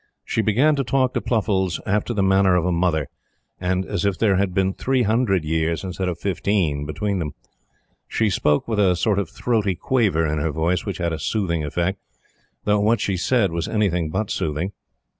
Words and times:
She 0.25 0.41
began 0.41 0.75
to 0.77 0.83
talk 0.83 1.13
to 1.13 1.21
Pluffles 1.21 1.79
after 1.85 2.11
the 2.11 2.23
manner 2.23 2.55
of 2.55 2.65
a 2.65 2.71
mother, 2.71 3.07
and 3.59 3.85
as 3.85 4.03
if 4.03 4.17
there 4.17 4.35
had 4.37 4.51
been 4.51 4.73
three 4.73 5.03
hundred 5.03 5.45
years, 5.45 5.83
instead 5.83 6.09
of 6.09 6.17
fifteen, 6.17 6.87
between 6.87 7.19
them. 7.19 7.35
She 8.07 8.31
spoke 8.31 8.67
with 8.67 8.79
a 8.79 8.95
sort 8.95 9.19
of 9.19 9.29
throaty 9.29 9.75
quaver 9.75 10.25
in 10.25 10.39
her 10.39 10.51
voice 10.51 10.85
which 10.87 10.97
had 10.97 11.13
a 11.13 11.19
soothing 11.19 11.63
effect, 11.63 11.99
though 12.63 12.79
what 12.79 12.99
she 12.99 13.15
said 13.15 13.51
was 13.51 13.67
anything 13.67 14.09
but 14.09 14.31
soothing. 14.31 14.71